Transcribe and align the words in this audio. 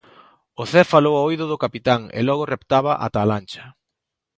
O 0.61 0.63
Zé 0.71 0.81
falou 0.93 1.13
ao 1.15 1.25
oído 1.29 1.45
do 1.51 1.61
capitán 1.63 2.01
e 2.17 2.19
logo 2.27 2.43
reptaba 2.53 2.91
ata 3.05 3.19
a 3.21 3.29
lancha. 3.31 3.63